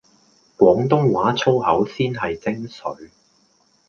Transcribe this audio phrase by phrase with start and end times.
[0.57, 3.11] 廣東話粗口先係精粹